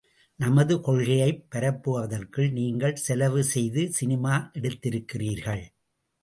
[0.39, 5.63] நமது கொள்கையைப் பரப்புவதற்கு நீங்கள் செலவு செய்து சினிமா எடுத்திருக்கிறீர்கள்.